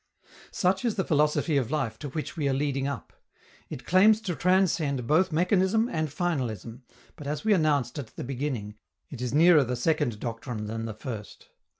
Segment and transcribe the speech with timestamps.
[0.49, 3.13] Such is the philosophy of life to which we are leading up.
[3.69, 6.81] It claims to transcend both mechanism and finalism;
[7.15, 8.77] but, as we announced at the beginning,
[9.11, 11.49] it is nearer the second doctrine than the first.